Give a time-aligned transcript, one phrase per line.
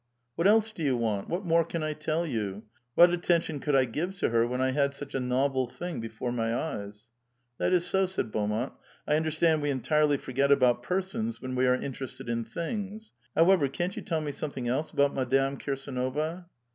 [0.35, 1.29] ''What else do yon want?
[1.29, 2.63] What more can I tell you?
[2.95, 6.31] What attention could I give to her when 1 had such a novel thing before
[6.31, 7.05] my eyes?"
[7.59, 12.29] That is so," said Beaumont;'* I underatand we entirely foi^et about pereons when we are interested
[12.29, 16.45] in things; how ever, can't yon tell me something else alK>ut Madame Kir sAnova?"